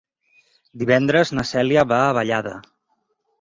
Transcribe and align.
Divendres 0.83 1.31
na 1.41 1.45
Cèlia 1.49 1.85
va 1.93 2.01
a 2.07 2.17
Vallada. 2.21 2.57